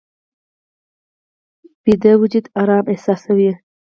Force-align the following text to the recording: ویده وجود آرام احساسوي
ویده 1.83 2.11
وجود 2.21 2.45
آرام 2.61 2.85
احساسوي 2.93 3.51